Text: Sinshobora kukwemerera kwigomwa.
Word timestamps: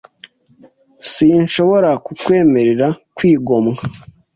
Sinshobora 1.11 1.89
kukwemerera 2.05 2.87
kwigomwa. 3.15 3.81